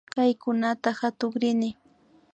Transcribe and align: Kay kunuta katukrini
Kay 0.13 0.31
kunuta 0.41 0.89
katukrini 0.99 1.69